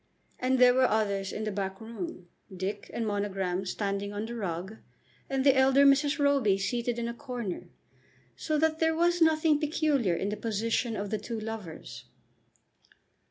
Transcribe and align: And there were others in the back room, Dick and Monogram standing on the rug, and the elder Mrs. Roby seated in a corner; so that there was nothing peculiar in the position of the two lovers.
And 0.39 0.57
there 0.57 0.73
were 0.73 0.89
others 0.89 1.31
in 1.31 1.43
the 1.43 1.51
back 1.51 1.79
room, 1.79 2.27
Dick 2.51 2.89
and 2.91 3.05
Monogram 3.05 3.67
standing 3.67 4.11
on 4.11 4.25
the 4.25 4.33
rug, 4.33 4.77
and 5.29 5.45
the 5.45 5.55
elder 5.55 5.85
Mrs. 5.85 6.17
Roby 6.17 6.57
seated 6.57 6.97
in 6.97 7.07
a 7.07 7.13
corner; 7.13 7.69
so 8.35 8.57
that 8.57 8.79
there 8.79 8.95
was 8.95 9.21
nothing 9.21 9.59
peculiar 9.59 10.15
in 10.15 10.29
the 10.29 10.37
position 10.37 10.95
of 10.95 11.11
the 11.11 11.19
two 11.19 11.39
lovers. 11.39 12.05